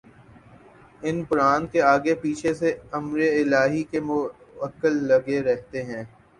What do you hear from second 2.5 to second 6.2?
سے امرِالٰہی کے مؤکل لگے رہتے ہیں